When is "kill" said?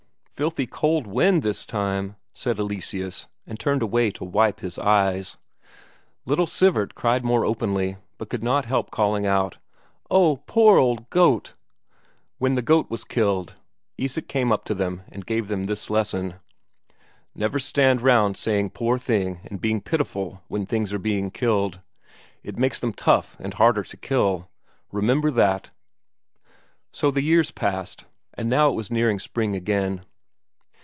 23.95-24.49